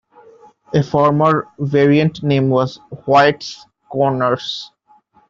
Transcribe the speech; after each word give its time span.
A 0.73 0.81
former 0.81 1.47
variant 1.59 2.23
name 2.23 2.49
was 2.49 2.79
Hoyts 2.91 3.67
Corners. 3.87 4.71